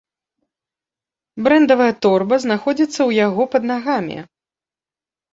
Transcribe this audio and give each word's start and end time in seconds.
Брэндавая 1.47 1.89
торба 2.05 2.35
знаходзіцца 2.45 2.95
ў 2.95 3.11
яго 3.27 3.43
пад 3.57 3.63
нагамі. 3.73 4.17